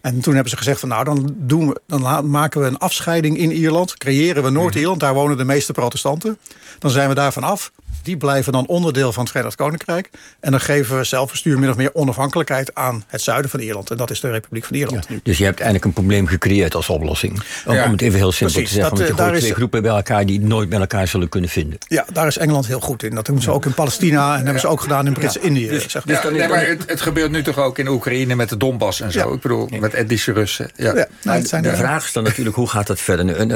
En 0.00 0.20
toen 0.20 0.34
hebben 0.34 0.50
ze 0.50 0.56
gezegd 0.56 0.80
van 0.80 0.88
nou, 0.88 1.04
dan, 1.04 1.34
doen 1.36 1.68
we, 1.68 1.80
dan 1.86 2.30
maken 2.30 2.60
we 2.60 2.66
een 2.66 2.78
afscheiding 2.78 3.38
in 3.38 3.52
Ierland. 3.52 3.96
Creëren 3.96 4.42
we 4.42 4.50
Noord-Ierland, 4.50 5.00
daar 5.00 5.14
wonen 5.14 5.36
de 5.36 5.44
meeste 5.44 5.72
protestanten. 5.72 6.38
Dan 6.78 6.90
zijn 6.90 7.08
we 7.08 7.14
daarvan 7.14 7.42
af. 7.42 7.72
Die 8.04 8.16
blijven 8.16 8.52
dan 8.52 8.66
onderdeel 8.66 9.12
van 9.12 9.22
het 9.22 9.32
Verenigd 9.32 9.56
Koninkrijk. 9.56 10.10
En 10.40 10.50
dan 10.50 10.60
geven 10.60 10.96
we 10.96 11.04
zelfbestuur 11.04 11.58
min 11.58 11.70
of 11.70 11.76
meer 11.76 11.94
onafhankelijkheid 11.94 12.74
aan 12.74 13.04
het 13.06 13.20
zuiden 13.20 13.50
van 13.50 13.60
Ierland. 13.60 13.90
En 13.90 13.96
dat 13.96 14.10
is 14.10 14.20
de 14.20 14.30
Republiek 14.30 14.64
van 14.64 14.76
Ierland. 14.76 15.06
dus 15.22 15.38
je 15.38 15.44
hebt 15.44 15.60
eigenlijk 15.60 15.84
een 15.84 15.92
probleem 15.92 16.26
gecreëerd 16.26 16.74
als 16.74 16.88
oplossing. 16.88 17.42
Om, 17.66 17.74
het 17.76 18.00
even 18.00 18.18
heel 18.18 18.32
simpel 18.32 18.62
te 18.62 18.68
zeggen. 18.68 18.96
want 18.96 19.08
je 19.08 19.14
gooit 19.14 19.38
twee 19.38 19.54
groepen 19.54 19.82
bij 19.82 19.90
elkaar 19.90 20.26
die 20.26 20.40
nooit 20.40 20.68
met 20.68 20.80
elkaar 20.80 21.08
zullen 21.08 21.28
kunnen 21.28 21.50
vinden. 21.50 21.78
Ja, 21.88 22.04
daar 22.12 22.26
is 22.26 22.38
Engeland 22.38 22.66
heel 22.66 22.80
goed 22.80 23.02
in. 23.02 23.14
Dat 23.14 23.26
doen 23.26 23.42
ze 23.42 23.50
ook 23.50 23.64
in 23.64 23.74
Palestina 23.74 24.36
en 24.36 24.42
hebben 24.42 24.60
ze 24.60 24.66
ook 24.66 24.80
gedaan 24.80 25.06
in 25.06 25.12
Brits-Indië. 25.12 25.68
Dus, 25.68 25.88
zeg 25.88 26.06
maar. 26.06 26.32
nee, 26.32 26.48
maar 26.48 26.66
het, 26.66 26.82
het, 26.86 27.00
gebeurt 27.00 27.30
nu 27.30 27.42
toch 27.42 27.58
ook 27.58 27.78
in 27.78 27.88
Oekraïne 27.88 28.34
met 28.34 28.48
de 28.48 28.56
Donbass 28.56 29.00
en 29.00 29.12
zo. 29.12 29.32
Ik 29.32 29.40
bedoel, 29.40 29.68
met 29.80 29.94
etnische 29.94 30.32
Russen. 30.32 30.70
Ja. 30.76 31.06
Nou, 31.22 31.42
de, 31.42 31.60
de 31.60 31.76
vraag 31.76 32.04
is 32.04 32.12
dan 32.12 32.22
natuurlijk, 32.22 32.56
hoe 32.56 32.68
gaat 32.68 32.86
dat 32.86 33.00
verder? 33.00 33.48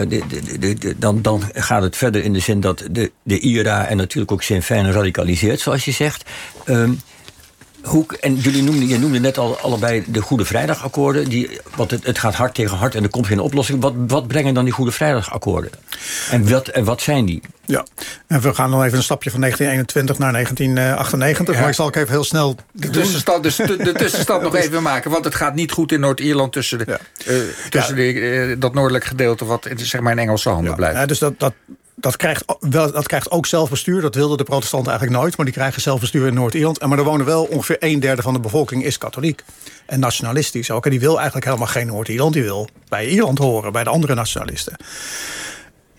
Dan, 0.99 1.23
dan 1.23 1.43
gaat 1.55 1.83
het 1.83 1.97
verder 1.97 2.25
in 2.25 2.33
de 2.33 2.41
zin 2.41 2.61
dat 2.61 2.85
de, 2.91 3.11
de 3.23 3.39
IRA 3.39 3.87
en 3.87 3.97
natuurlijk 3.97 4.33
ook 4.33 4.38
Sinn 4.43 4.63
Féin 4.63 4.93
radicaliseert, 4.93 5.61
zoals 5.61 5.85
je 5.85 5.93
zegt. 5.93 6.31
Um, 6.65 7.01
hoe, 7.83 8.07
en 8.21 8.35
jullie 8.35 8.63
noemden, 8.63 8.89
je 8.89 8.99
noemde 8.99 9.19
net 9.19 9.39
al 9.39 9.59
allebei 9.59 10.05
de 10.07 10.21
Goede 10.21 10.45
Vrijdagakkoorden. 10.45 11.29
Die, 11.29 11.61
want 11.77 11.91
het, 11.91 12.07
het 12.07 12.19
gaat 12.19 12.35
hard 12.35 12.55
tegen 12.55 12.77
hard 12.77 12.95
en 12.95 13.03
er 13.03 13.09
komt 13.09 13.27
geen 13.27 13.41
oplossing. 13.41 13.83
Wat, 13.83 13.95
wat 13.97 14.27
brengen 14.27 14.55
dan 14.55 14.65
die 14.65 14.73
Goede 14.73 14.93
Vrijdagakkoorden? 14.93 15.71
En 16.31 16.51
wat, 16.51 16.69
en 16.69 16.85
wat 16.85 17.01
zijn 17.01 17.25
die? 17.25 17.43
Ja, 17.65 17.87
en 18.27 18.41
we 18.41 18.55
gaan 18.55 18.71
nog 18.71 18.85
even 18.85 18.97
een 18.97 19.05
stapje 19.05 19.31
van 19.31 19.41
1921 19.41 20.19
naar 20.19 20.33
1998. 20.33 21.61
Maar 21.61 21.69
ik 21.69 21.75
zal 21.75 21.87
ook 21.87 21.97
even 21.97 22.11
heel 22.11 22.25
snel... 22.25 22.57
De 22.73 22.91
tussenstand, 22.91 23.43
dus 23.43 23.57
de, 23.57 23.93
tussenstand 23.97 24.43
nog 24.43 24.57
even 24.57 24.83
maken. 24.83 25.11
Want 25.11 25.25
het 25.25 25.35
gaat 25.35 25.55
niet 25.55 25.73
goed 25.73 25.93
in 25.93 26.01
Noord-Ierland 26.01 26.53
tussen, 26.53 26.79
de, 26.79 26.85
ja. 26.87 26.99
uh, 27.33 27.43
tussen 27.69 27.97
de, 27.97 28.13
uh, 28.13 28.57
dat 28.59 28.75
noordelijk 28.75 29.05
gedeelte... 29.05 29.45
wat 29.45 29.69
zeg 29.77 30.01
maar 30.01 30.13
in 30.13 30.19
Engelse 30.19 30.49
handen 30.49 30.75
blijft. 30.75 30.97
Ja, 30.97 31.07
dus 31.07 31.19
dat, 31.19 31.35
dat, 31.39 31.53
dat 32.01 32.17
krijgt, 32.17 32.45
dat 32.71 33.07
krijgt 33.07 33.31
ook 33.31 33.47
zelfbestuur. 33.47 34.01
Dat 34.01 34.15
wilden 34.15 34.37
de 34.37 34.45
protestanten 34.45 34.91
eigenlijk 34.91 35.21
nooit. 35.21 35.37
Maar 35.37 35.47
die 35.47 35.55
krijgen 35.55 35.83
zelfbestuur 35.83 36.27
in 36.27 36.35
Noord-Ierland. 36.35 36.81
Maar 36.81 36.99
er 36.99 37.05
wonen 37.05 37.27
wel 37.27 37.45
ongeveer 37.45 37.77
een 37.79 38.01
derde 38.01 38.23
van 38.23 38.33
de 38.33 38.41
bevolking 38.41 38.85
is 38.85 38.99
katholiek. 38.99 39.45
En 39.87 40.01
nationalistisch 40.01 40.71
ook. 40.71 40.85
En 40.85 40.91
die 40.91 41.01
wil 41.01 41.17
eigenlijk 41.17 41.47
helemaal 41.47 41.67
geen 41.67 41.87
Noord-Ierland. 41.87 42.33
Die 42.33 42.43
wil 42.43 42.69
bij 42.89 43.09
Ierland 43.09 43.39
horen, 43.39 43.73
bij 43.73 43.85
de 43.85 43.91
andere 43.91 44.15
nationalisten. 44.15 44.77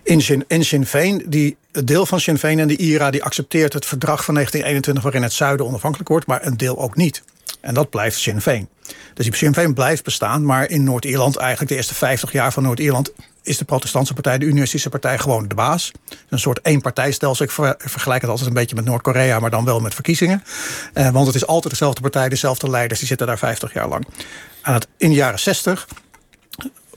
In 0.02 0.20
Sinn, 0.20 0.44
in 0.48 0.64
Sinn 0.64 0.86
Féin, 0.86 1.22
die, 1.26 1.56
het 1.72 1.86
deel 1.86 2.06
van 2.06 2.20
Sinn 2.20 2.38
Féin 2.38 2.58
en 2.58 2.68
de 2.68 2.76
IRA... 2.76 3.10
die 3.10 3.24
accepteert 3.24 3.72
het 3.72 3.86
verdrag 3.86 4.24
van 4.24 4.34
1921 4.34 5.02
waarin 5.02 5.22
het 5.22 5.32
zuiden 5.32 5.66
onafhankelijk 5.66 6.08
wordt... 6.08 6.26
maar 6.26 6.46
een 6.46 6.56
deel 6.56 6.78
ook 6.78 6.96
niet. 6.96 7.22
En 7.60 7.74
dat 7.74 7.90
blijft 7.90 8.18
Sinn 8.18 8.40
Féin. 8.40 8.68
Dus 9.14 9.24
die 9.24 9.36
Sinn 9.36 9.54
Féin 9.54 9.74
blijft 9.74 10.04
bestaan, 10.04 10.44
maar 10.44 10.70
in 10.70 10.84
Noord-Ierland... 10.84 11.36
eigenlijk 11.36 11.70
de 11.70 11.76
eerste 11.76 11.94
50 11.94 12.32
jaar 12.32 12.52
van 12.52 12.62
Noord-Ierland 12.62 13.12
is 13.42 13.58
de 13.58 13.64
protestantse 13.64 14.14
partij, 14.14 14.38
de 14.38 14.44
unionistische 14.44 14.88
partij, 14.88 15.18
gewoon 15.18 15.48
de 15.48 15.54
baas. 15.54 15.92
Een 16.28 16.38
soort 16.38 16.58
eenpartijstelsel. 16.62 17.44
Ik 17.44 17.50
vergelijk 17.78 18.20
het 18.20 18.30
altijd 18.30 18.48
een 18.48 18.54
beetje 18.54 18.74
met 18.74 18.84
Noord-Korea, 18.84 19.38
maar 19.38 19.50
dan 19.50 19.64
wel 19.64 19.80
met 19.80 19.94
verkiezingen. 19.94 20.42
Eh, 20.92 21.10
want 21.10 21.26
het 21.26 21.34
is 21.34 21.46
altijd 21.46 21.72
dezelfde 21.72 22.00
partij, 22.00 22.28
dezelfde 22.28 22.70
leiders, 22.70 22.98
die 22.98 23.08
zitten 23.08 23.26
daar 23.26 23.38
50 23.38 23.72
jaar 23.72 23.88
lang. 23.88 24.06
Het, 24.62 24.86
in 24.96 25.08
de 25.08 25.14
jaren 25.14 25.38
60 25.38 25.86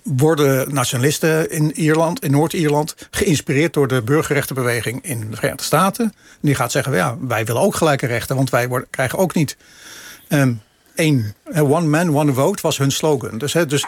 worden 0.03 0.73
nationalisten 0.73 1.51
in 1.51 1.71
Ierland, 1.71 2.23
in 2.23 2.31
Noord-Ierland, 2.31 2.95
geïnspireerd 3.11 3.73
door 3.73 3.87
de 3.87 4.01
burgerrechtenbeweging 4.01 5.05
in 5.05 5.29
de 5.29 5.35
Verenigde 5.35 5.63
Staten. 5.63 6.13
Die 6.41 6.55
gaat 6.55 6.71
zeggen: 6.71 6.95
ja, 6.95 7.17
wij 7.19 7.45
willen 7.45 7.61
ook 7.61 7.75
gelijke 7.75 8.05
rechten, 8.05 8.35
want 8.35 8.49
wij 8.49 8.67
worden, 8.67 8.87
krijgen 8.89 9.17
ook 9.17 9.33
niet. 9.33 9.57
Um, 10.29 10.61
één, 10.95 11.35
one 11.53 11.87
man, 11.87 12.15
one 12.15 12.33
vote 12.33 12.61
was 12.61 12.77
hun 12.77 12.91
slogan. 12.91 13.37
Dus, 13.37 13.53
hè, 13.53 13.65
dus 13.65 13.85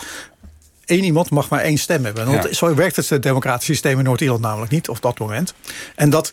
één 0.86 1.04
iemand 1.04 1.30
mag 1.30 1.50
maar 1.50 1.62
één 1.62 1.78
stem 1.78 2.06
hebben. 2.06 2.26
Want 2.26 2.56
Zo 2.56 2.76
werkt 2.76 2.96
het 2.96 3.24
democratische 3.24 3.72
systeem 3.72 3.98
in 3.98 4.04
Noord-Ierland 4.04 4.42
namelijk 4.42 4.72
niet, 4.72 4.90
op 4.90 5.02
dat 5.02 5.20
moment. 5.20 5.54
En 5.96 6.10
dat 6.10 6.32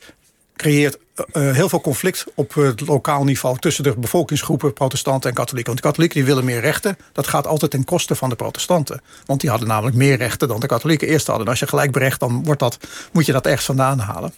creëert 0.57 0.99
uh, 1.17 1.53
heel 1.53 1.69
veel 1.69 1.81
conflict 1.81 2.25
op 2.35 2.55
het 2.55 2.87
lokaal 2.87 3.25
niveau 3.25 3.59
tussen 3.59 3.85
de 3.85 3.95
bevolkingsgroepen, 3.99 4.73
protestanten 4.73 5.31
en 5.31 5.37
katholieken. 5.37 5.73
Want 5.73 5.83
de 5.83 5.89
katholieken 5.89 6.19
die 6.19 6.29
willen 6.29 6.45
meer 6.45 6.61
rechten. 6.61 6.97
Dat 7.13 7.27
gaat 7.27 7.47
altijd 7.47 7.71
ten 7.71 7.85
koste 7.85 8.15
van 8.15 8.29
de 8.29 8.35
protestanten. 8.37 9.01
Want 9.27 9.41
die 9.41 9.51
hadden 9.51 9.69
namelijk 9.69 9.97
meer 9.97 10.17
rechten 10.17 10.49
dan 10.49 10.61
de 10.61 10.67
katholieken 10.67 11.09
eerst 11.09 11.27
hadden. 11.27 11.45
En 11.45 11.51
als 11.51 11.61
je 11.61 11.67
gelijk 11.67 11.93
berecht, 11.93 12.21
dan 12.21 12.45
wordt 12.45 12.61
dat, 12.61 12.79
moet 13.13 13.27
je 13.27 13.33
dat 13.33 13.47
ergens 13.47 13.65
vandaan 13.65 13.99
halen. 13.99 14.35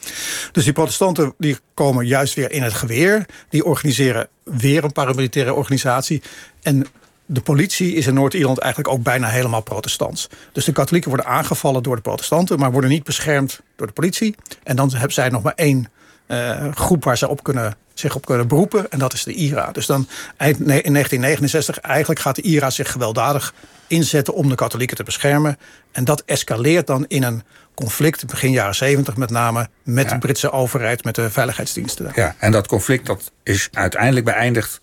Dus 0.52 0.64
die 0.64 0.72
protestanten 0.72 1.34
die 1.38 1.58
komen 1.74 2.06
juist 2.06 2.34
weer 2.34 2.50
in 2.50 2.62
het 2.62 2.74
geweer. 2.74 3.26
Die 3.48 3.64
organiseren 3.64 4.28
weer 4.42 4.84
een 4.84 4.92
paramilitaire 4.92 5.54
organisatie. 5.54 6.22
En 6.62 6.86
de 7.26 7.40
politie 7.40 7.94
is 7.94 8.06
in 8.06 8.14
Noord-Ierland 8.14 8.58
eigenlijk 8.58 8.94
ook 8.94 9.02
bijna 9.02 9.28
helemaal 9.28 9.62
protestants. 9.62 10.28
Dus 10.52 10.64
de 10.64 10.72
katholieken 10.72 11.10
worden 11.10 11.26
aangevallen 11.26 11.82
door 11.82 11.96
de 11.96 12.02
protestanten, 12.02 12.58
maar 12.58 12.72
worden 12.72 12.90
niet 12.90 13.04
beschermd 13.04 13.60
door 13.76 13.86
de 13.86 13.92
politie. 13.92 14.34
En 14.62 14.76
dan 14.76 14.90
hebben 14.90 15.12
zij 15.12 15.28
nog 15.28 15.42
maar 15.42 15.52
één 15.56 15.88
uh, 16.26 16.72
groep 16.74 17.04
waar 17.04 17.18
ze 17.18 17.28
op 17.28 17.42
kunnen, 17.42 17.76
zich 17.94 18.14
op 18.14 18.26
kunnen 18.26 18.48
beroepen. 18.48 18.90
En 18.90 18.98
dat 18.98 19.12
is 19.12 19.24
de 19.24 19.32
IRA. 19.32 19.72
Dus 19.72 19.86
dan 19.86 20.08
in 20.38 20.64
1969 20.64 21.78
eigenlijk 21.78 22.20
gaat 22.20 22.36
de 22.36 22.42
IRA 22.42 22.70
zich 22.70 22.90
gewelddadig 22.90 23.54
inzetten 23.86 24.34
om 24.34 24.48
de 24.48 24.54
katholieken 24.54 24.96
te 24.96 25.02
beschermen. 25.02 25.58
En 25.92 26.04
dat 26.04 26.22
escaleert 26.26 26.86
dan 26.86 27.04
in 27.08 27.22
een 27.22 27.42
conflict 27.74 28.26
begin 28.26 28.50
jaren 28.50 28.74
70 28.74 29.16
met 29.16 29.30
name 29.30 29.68
met 29.82 30.08
de 30.08 30.18
Britse 30.18 30.50
overheid, 30.50 31.04
met 31.04 31.14
de 31.14 31.30
veiligheidsdiensten. 31.30 32.12
Ja, 32.14 32.34
en 32.38 32.52
dat 32.52 32.66
conflict 32.66 33.06
dat 33.06 33.32
is 33.42 33.68
uiteindelijk 33.72 34.24
beëindigd 34.24 34.80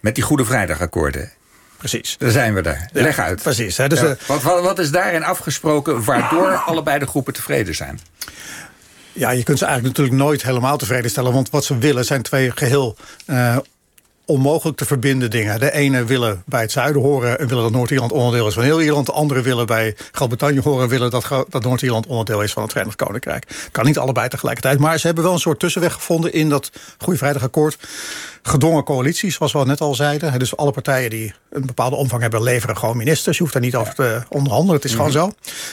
met 0.00 0.14
die 0.14 0.24
Goede 0.24 0.44
Vrijdagakkoorden. 0.44 1.32
Precies. 1.78 2.16
Daar 2.18 2.30
zijn 2.30 2.54
we 2.54 2.62
daar. 2.62 2.88
Leg 2.92 3.18
uit. 3.18 3.42
Precies. 3.42 3.76
Hè, 3.76 3.88
dus 3.88 4.00
ja. 4.00 4.16
wat, 4.26 4.42
wat, 4.42 4.62
wat 4.62 4.78
is 4.78 4.90
daarin 4.90 5.24
afgesproken 5.24 6.04
waardoor 6.04 6.52
allebei 6.66 6.98
de 6.98 7.06
groepen 7.06 7.32
tevreden 7.32 7.74
zijn? 7.74 8.00
Ja, 9.12 9.30
je 9.30 9.42
kunt 9.42 9.58
ze 9.58 9.64
eigenlijk 9.64 9.96
natuurlijk 9.96 10.24
nooit 10.24 10.42
helemaal 10.42 10.76
tevreden 10.76 11.10
stellen. 11.10 11.32
Want 11.32 11.50
wat 11.50 11.64
ze 11.64 11.78
willen 11.78 12.04
zijn 12.04 12.22
twee 12.22 12.50
geheel 12.54 12.96
uh, 13.26 13.56
onmogelijk 14.28 14.76
te 14.76 14.84
verbinden 14.84 15.30
dingen. 15.30 15.60
De 15.60 15.72
ene 15.72 16.04
willen 16.04 16.42
bij 16.46 16.60
het 16.60 16.72
zuiden 16.72 17.02
horen 17.02 17.38
en 17.38 17.48
willen 17.48 17.62
dat 17.62 17.72
Noord-Ierland 17.72 18.12
onderdeel 18.12 18.46
is 18.46 18.54
van 18.54 18.62
heel 18.62 18.80
Ierland. 18.80 19.06
De 19.06 19.12
andere 19.12 19.42
willen 19.42 19.66
bij 19.66 19.96
Groot-Brittannië 20.12 20.60
horen 20.60 20.82
en 20.82 20.88
willen 20.88 21.10
dat, 21.10 21.28
dat 21.48 21.62
Noord-Ierland 21.62 22.06
onderdeel 22.06 22.42
is 22.42 22.52
van 22.52 22.62
het 22.62 22.72
Verenigd 22.72 22.96
Koninkrijk. 22.96 23.68
Kan 23.72 23.84
niet 23.84 23.98
allebei 23.98 24.28
tegelijkertijd. 24.28 24.78
Maar 24.78 24.98
ze 24.98 25.06
hebben 25.06 25.24
wel 25.24 25.32
een 25.32 25.38
soort 25.38 25.58
tussenweg 25.58 25.92
gevonden 25.92 26.32
in 26.32 26.48
dat 26.48 26.70
Goede 26.98 27.18
Vrijdagakkoord. 27.18 27.78
Gedwongen 28.42 28.84
coalities, 28.84 29.34
zoals 29.34 29.52
we 29.52 29.64
net 29.64 29.80
al 29.80 29.94
zeiden. 29.94 30.38
Dus 30.38 30.56
alle 30.56 30.70
partijen 30.70 31.10
die 31.10 31.34
een 31.50 31.66
bepaalde 31.66 31.96
omvang 31.96 32.22
hebben, 32.22 32.42
leveren 32.42 32.76
gewoon 32.76 32.96
ministers. 32.96 33.36
Je 33.36 33.42
hoeft 33.42 33.54
daar 33.54 33.62
niet 33.62 33.76
over 33.76 33.94
te 33.94 34.22
onderhandelen. 34.28 34.74
Het 34.74 34.84
is 34.84 34.94
gewoon 34.94 35.12
zo. 35.12 35.32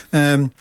Um, 0.10 0.54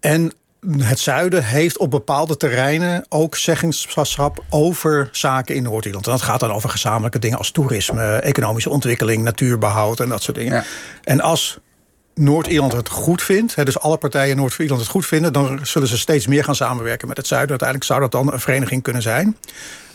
en 0.00 0.32
het 0.78 0.98
zuiden 0.98 1.44
heeft 1.44 1.78
op 1.78 1.90
bepaalde 1.90 2.36
terreinen 2.36 3.04
ook 3.08 3.36
zeggenschap 3.36 4.44
over 4.50 5.08
zaken 5.12 5.54
in 5.54 5.62
Noord-Ierland. 5.62 6.06
En 6.06 6.12
dat 6.12 6.22
gaat 6.22 6.40
dan 6.40 6.52
over 6.52 6.70
gezamenlijke 6.70 7.18
dingen 7.18 7.38
als 7.38 7.50
toerisme, 7.50 8.16
economische 8.16 8.70
ontwikkeling, 8.70 9.22
natuurbehoud 9.22 10.00
en 10.00 10.08
dat 10.08 10.22
soort 10.22 10.36
dingen. 10.36 10.64
En 11.04 11.20
als 11.20 11.58
Noord-Ierland 12.18 12.72
het 12.72 12.88
goed 12.88 13.22
vindt, 13.22 13.64
dus 13.64 13.78
alle 13.78 13.96
partijen 13.96 14.30
in 14.30 14.36
Noord-Ierland 14.36 14.80
het 14.80 14.90
goed 14.90 15.06
vinden, 15.06 15.32
dan 15.32 15.60
zullen 15.62 15.88
ze 15.88 15.98
steeds 15.98 16.26
meer 16.26 16.44
gaan 16.44 16.54
samenwerken 16.54 17.08
met 17.08 17.16
het 17.16 17.26
zuiden. 17.26 17.50
Uiteindelijk 17.50 17.88
zou 17.88 18.00
dat 18.00 18.12
dan 18.12 18.32
een 18.32 18.40
vereniging 18.40 18.82
kunnen 18.82 19.02
zijn. 19.02 19.36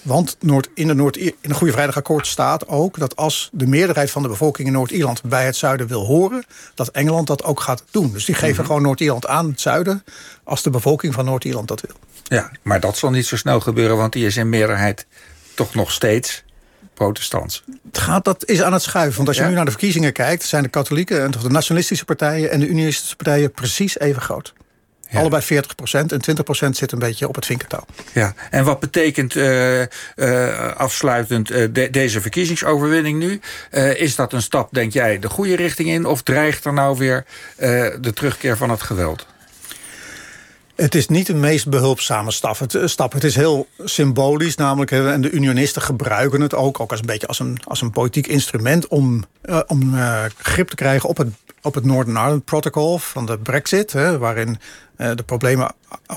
Want 0.01 0.37
Noord, 0.39 0.69
in, 0.73 0.87
de 0.87 0.93
Noord, 0.93 1.17
in 1.17 1.35
de 1.41 1.53
Goede 1.53 1.73
Vrijdagakkoord 1.73 2.27
staat 2.27 2.67
ook 2.67 2.99
dat 2.99 3.15
als 3.15 3.49
de 3.51 3.67
meerderheid 3.67 4.11
van 4.11 4.21
de 4.21 4.27
bevolking 4.27 4.67
in 4.67 4.73
Noord-Ierland 4.73 5.23
bij 5.23 5.45
het 5.45 5.55
zuiden 5.55 5.87
wil 5.87 6.05
horen, 6.05 6.45
dat 6.75 6.87
Engeland 6.87 7.27
dat 7.27 7.43
ook 7.43 7.59
gaat 7.59 7.83
doen. 7.91 8.11
Dus 8.11 8.25
die 8.25 8.35
geven 8.35 8.55
mhm. 8.55 8.65
gewoon 8.65 8.81
Noord-Ierland 8.81 9.27
aan 9.27 9.47
het 9.47 9.61
zuiden 9.61 10.03
als 10.43 10.61
de 10.61 10.69
bevolking 10.69 11.13
van 11.13 11.25
Noord-Ierland 11.25 11.67
dat 11.67 11.81
wil. 11.81 11.95
Ja, 12.23 12.51
maar 12.61 12.79
dat 12.79 12.97
zal 12.97 13.09
niet 13.09 13.25
zo 13.25 13.37
snel 13.37 13.59
gebeuren, 13.59 13.97
want 13.97 14.13
die 14.13 14.25
is 14.25 14.37
in 14.37 14.49
meerderheid 14.49 15.05
toch 15.55 15.73
nog 15.73 15.91
steeds 15.91 16.43
protestants. 16.93 17.63
Het 17.85 17.97
gaat, 17.97 18.25
dat 18.25 18.45
is 18.45 18.61
aan 18.61 18.73
het 18.73 18.81
schuiven. 18.81 19.15
Want 19.15 19.27
als 19.27 19.37
je 19.37 19.43
nu 19.43 19.53
naar 19.53 19.65
de 19.65 19.71
verkiezingen 19.71 20.13
kijkt, 20.13 20.43
zijn 20.43 20.63
de 20.63 20.69
katholieken 20.69 21.23
en 21.23 21.31
de 21.31 21.49
nationalistische 21.49 22.05
partijen 22.05 22.51
en 22.51 22.59
de 22.59 22.67
unionistische 22.67 23.15
partijen 23.15 23.51
precies 23.51 23.99
even 23.99 24.21
groot. 24.21 24.53
Allebei 25.13 25.41
40 25.41 25.75
procent 25.75 26.11
en 26.11 26.21
20 26.21 26.43
procent 26.43 26.77
zit 26.77 26.91
een 26.91 26.99
beetje 26.99 27.27
op 27.27 27.35
het 27.35 27.45
vinkertouw. 27.45 27.85
Ja, 28.13 28.33
en 28.49 28.63
wat 28.63 28.79
betekent 28.79 29.35
uh, 29.35 29.81
uh, 29.81 29.87
afsluitend 30.75 31.51
uh, 31.51 31.67
de, 31.71 31.89
deze 31.89 32.21
verkiezingsoverwinning 32.21 33.19
nu? 33.19 33.39
is 33.95 34.15
dat 34.15 34.33
een 34.33 34.41
stap, 34.41 34.73
denk 34.73 34.93
jij, 34.93 35.19
de 35.19 35.29
goede 35.29 35.55
richting 35.55 35.89
in? 35.89 36.05
Of 36.05 36.21
dreigt 36.21 36.65
er 36.65 36.73
nou 36.73 36.97
weer 36.97 37.25
de 38.01 38.11
terugkeer 38.13 38.57
van 38.57 38.69
het 38.69 38.81
geweld? 38.81 39.25
Het 40.75 40.95
is 40.95 41.07
niet 41.07 41.27
de 41.27 41.33
meest 41.33 41.69
behulpzame 41.69 42.31
stap. 42.31 42.59
Het, 42.59 42.77
stap. 42.85 43.13
het 43.13 43.23
is 43.23 43.35
heel 43.35 43.67
symbolisch, 43.83 44.55
namelijk. 44.55 44.91
En 44.91 45.21
de 45.21 45.31
unionisten 45.31 45.81
gebruiken 45.81 46.41
het 46.41 46.53
ook, 46.55 46.79
ook 46.79 46.91
als 46.91 46.99
een 46.99 47.05
beetje 47.05 47.27
als 47.27 47.39
een, 47.39 47.59
als 47.63 47.81
een 47.81 47.91
politiek 47.91 48.27
instrument 48.27 48.87
om, 48.87 49.23
om 49.67 49.93
grip 50.37 50.67
te 50.67 50.75
krijgen 50.75 51.09
op 51.09 51.17
het, 51.17 51.27
op 51.61 51.73
het 51.73 51.85
Northern 51.85 52.17
Ireland 52.17 52.45
Protocol 52.45 52.97
van 52.97 53.25
de 53.25 53.37
Brexit, 53.37 53.91
hè, 53.91 54.17
waarin 54.17 54.59
de 55.15 55.23
problemen 55.25 55.71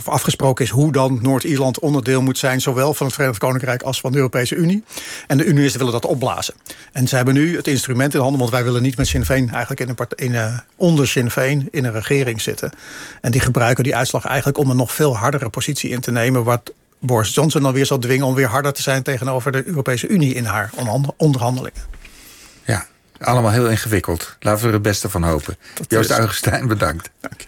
afgesproken 0.05 0.65
is 0.65 0.71
hoe 0.71 0.93
dan 0.93 1.19
Noord-Ierland 1.23 1.79
onderdeel 1.79 2.23
moet 2.23 2.39
zijn, 2.39 2.61
zowel 2.61 2.95
van 2.95 3.07
het 3.07 3.15
Verenigd 3.15 3.39
Koninkrijk 3.39 3.83
als 3.83 4.01
van 4.01 4.13
de 4.13 4.17
Europese 4.17 4.55
Unie. 4.55 4.85
En 5.27 5.39
de 5.39 5.45
unionisten 5.45 5.79
willen 5.79 5.95
dat 5.95 6.11
opblazen. 6.11 6.55
En 6.93 7.09
ze 7.09 7.17
hebben 7.17 7.35
nu 7.35 7.57
het 7.57 7.67
instrument 7.67 8.15
in 8.15 8.21
handen, 8.21 8.39
want 8.39 8.51
wij 8.51 8.65
willen 8.65 8.83
niet 8.83 8.97
met 8.97 9.07
Sinn 9.07 9.25
Féin 9.25 9.51
eigenlijk 9.51 9.81
in 9.81 9.89
een 9.89 9.95
part, 9.95 10.15
in, 10.15 10.33
uh, 10.33 10.59
onder 10.77 11.09
Sinn 11.09 11.31
Féin 11.31 11.69
in 11.71 11.85
een 11.85 11.93
regering 11.93 12.41
zitten. 12.41 12.71
En 13.21 13.31
die 13.31 13.41
gebruiken 13.41 13.85
die 13.85 13.97
uitslag 13.97 14.25
eigenlijk 14.25 14.59
om 14.59 14.71
een 14.71 14.77
nog 14.77 14.93
veel 14.93 15.17
hardere 15.17 15.49
positie 15.49 15.91
in 15.91 16.01
te 16.01 16.11
nemen, 16.11 16.45
wat 16.45 16.73
Boris 16.99 17.35
Johnson 17.35 17.63
dan 17.63 17.73
weer 17.73 17.87
zal 17.87 17.99
dwingen 17.99 18.27
om 18.27 18.35
weer 18.35 18.49
harder 18.49 18.73
te 18.73 18.83
zijn 18.83 19.03
tegenover 19.03 19.53
de 19.53 19.67
Europese 19.67 20.09
Unie 20.09 20.35
in 20.35 20.45
haar 20.45 20.71
onderhandelingen. 21.17 21.83
Ja, 22.65 22.87
allemaal 23.19 23.51
heel 23.51 23.71
ingewikkeld. 23.71 24.37
Laten 24.41 24.61
we 24.61 24.67
er 24.67 24.73
het 24.73 24.83
beste 24.83 25.09
van 25.09 25.23
hopen. 25.23 25.57
Dat 25.75 25.87
Joost 25.89 26.11
Augustijn, 26.11 26.67
bedankt. 26.67 27.11
Dank 27.21 27.41
je. 27.41 27.47